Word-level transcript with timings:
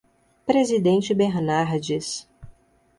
Presidente 0.47 1.13
Bernardes 1.13 2.27